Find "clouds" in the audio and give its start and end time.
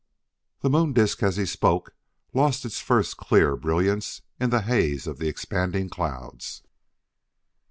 5.89-6.63